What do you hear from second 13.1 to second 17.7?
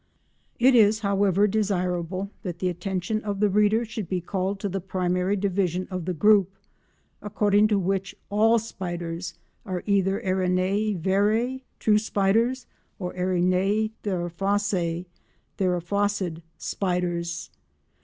Araneae theraphosae (theraphosid spiders.)